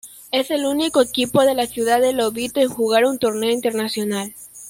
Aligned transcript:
Es 0.31 0.49
el 0.49 0.65
único 0.65 0.99
equipo 0.99 1.43
de 1.43 1.53
la 1.53 1.67
ciudad 1.67 2.01
de 2.01 2.11
Lobito 2.11 2.59
en 2.59 2.69
jugar 2.69 3.05
un 3.05 3.19
torneo 3.19 3.51
internacional. 3.51 4.33